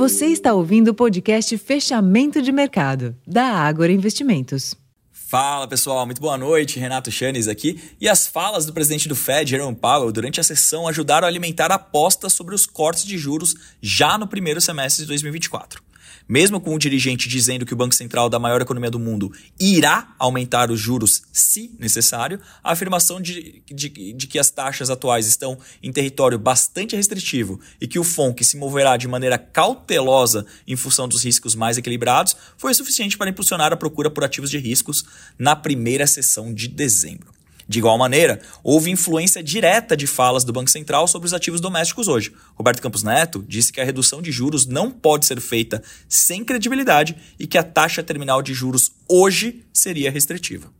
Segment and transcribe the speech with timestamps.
[0.00, 4.74] Você está ouvindo o podcast Fechamento de Mercado, da Ágora Investimentos.
[5.12, 6.80] Fala pessoal, muito boa noite.
[6.80, 7.78] Renato Chanes aqui.
[8.00, 11.70] E as falas do presidente do Fed, Jerome Powell, durante a sessão ajudaram a alimentar
[11.70, 15.89] apostas sobre os cortes de juros já no primeiro semestre de 2024
[16.28, 20.14] mesmo com o dirigente dizendo que o Banco Central da maior economia do mundo irá
[20.18, 25.58] aumentar os juros se necessário, a afirmação de, de, de que as taxas atuais estão
[25.82, 31.08] em território bastante restritivo e que o FONC se moverá de maneira cautelosa em função
[31.08, 35.04] dos riscos mais equilibrados foi suficiente para impulsionar a procura por ativos de riscos
[35.38, 37.39] na primeira sessão de dezembro.
[37.70, 42.08] De igual maneira, houve influência direta de falas do Banco Central sobre os ativos domésticos
[42.08, 42.32] hoje.
[42.56, 47.14] Roberto Campos Neto disse que a redução de juros não pode ser feita sem credibilidade
[47.38, 50.79] e que a taxa terminal de juros hoje seria restritiva.